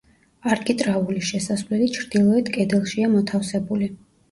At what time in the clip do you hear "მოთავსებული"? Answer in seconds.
3.21-3.95